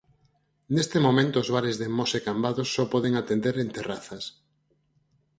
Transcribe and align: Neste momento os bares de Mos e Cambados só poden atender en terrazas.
Neste 0.75 0.97
momento 1.05 1.35
os 1.43 1.49
bares 1.55 1.75
de 1.81 1.87
Mos 1.97 2.11
e 2.19 2.21
Cambados 2.27 2.69
só 2.75 2.83
poden 2.93 3.13
atender 3.15 3.55
en 3.63 3.69
terrazas. 3.77 4.23